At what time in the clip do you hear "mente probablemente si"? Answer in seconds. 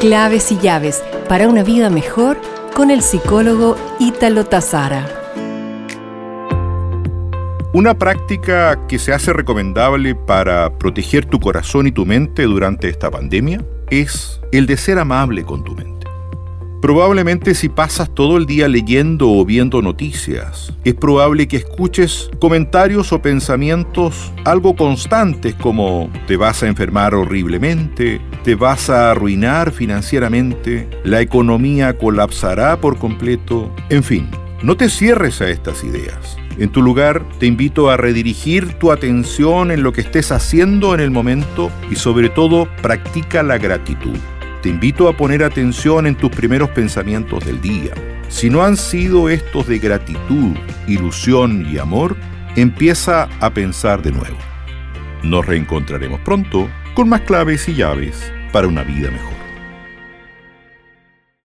15.74-17.68